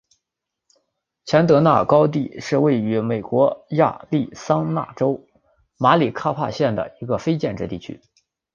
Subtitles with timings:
[1.25, 5.27] 钱德勒高地是位于美国亚利桑那州
[5.77, 8.01] 马里科帕县的一个非建制地区。